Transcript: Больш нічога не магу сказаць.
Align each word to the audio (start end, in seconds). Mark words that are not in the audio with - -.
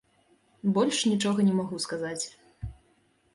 Больш 0.77 1.01
нічога 1.11 1.45
не 1.51 1.53
магу 1.59 1.77
сказаць. 1.85 2.23